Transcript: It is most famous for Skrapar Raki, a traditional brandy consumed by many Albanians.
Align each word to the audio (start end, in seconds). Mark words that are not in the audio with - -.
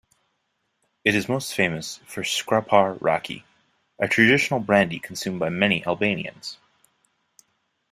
It 1.05 1.13
is 1.13 1.29
most 1.29 1.53
famous 1.53 1.99
for 2.07 2.23
Skrapar 2.23 2.97
Raki, 2.99 3.45
a 3.99 4.07
traditional 4.07 4.59
brandy 4.59 4.97
consumed 4.97 5.39
by 5.39 5.49
many 5.49 5.85
Albanians. 5.85 6.57